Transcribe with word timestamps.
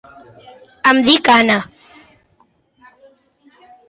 Em 0.91 1.01
dic 1.07 1.29
Anna. 1.33 1.57